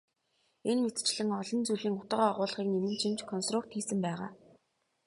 [0.69, 4.29] Энэ мэтчилэн олон зүйлийн утга агуулгыг нэмэн чимж консрукт хийсэн байгаа.